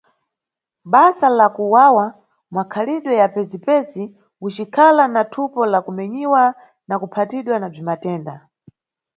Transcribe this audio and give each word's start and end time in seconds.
Basa 0.85 1.29
la 1.29 1.47
kuwawa, 1.55 2.05
makhalidwe 2.51 3.15
ya 3.21 3.27
pezipezi, 3.33 4.03
ucikhala 4.41 5.07
na 5.07 5.23
thupo 5.23 5.65
la 5.65 5.79
kumenyiwa 5.85 6.43
na 6.87 6.95
kuphatiwa 7.01 7.55
na 7.59 7.67
bzwimatenda. 7.71 8.35